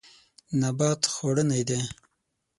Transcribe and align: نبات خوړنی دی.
نبات 0.59 1.01
خوړنی 1.13 1.61
دی. 1.69 1.79